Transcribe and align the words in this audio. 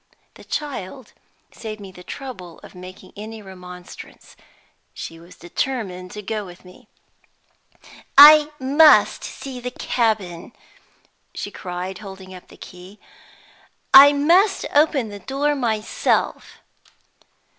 The 0.33 0.43
child 0.43 1.13
saved 1.51 1.79
me 1.79 1.91
the 1.91 2.01
trouble 2.01 2.57
of 2.63 2.73
making 2.73 3.13
any 3.15 3.39
remonstrance. 3.39 4.35
She 4.95 5.19
was 5.19 5.35
determined 5.35 6.09
to 6.09 6.23
go 6.23 6.43
with 6.43 6.65
me. 6.65 6.87
"I 8.17 8.49
must 8.59 9.23
see 9.23 9.59
the 9.59 9.69
cabin," 9.69 10.53
she 11.35 11.51
cried, 11.51 11.99
holding 11.99 12.33
up 12.33 12.47
the 12.47 12.57
key. 12.57 12.97
"I 13.93 14.11
must 14.11 14.65
open 14.73 15.09
the 15.09 15.19
door 15.19 15.53
myself." 15.53 16.57